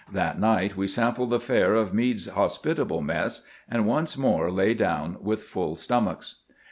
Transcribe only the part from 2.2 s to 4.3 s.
hospitable mess, and once